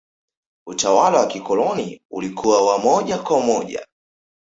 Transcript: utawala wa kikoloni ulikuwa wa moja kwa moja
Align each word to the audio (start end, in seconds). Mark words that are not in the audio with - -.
utawala 0.67 1.19
wa 1.19 1.27
kikoloni 1.27 2.01
ulikuwa 2.11 2.65
wa 2.67 2.77
moja 2.77 3.17
kwa 3.17 3.39
moja 3.39 3.87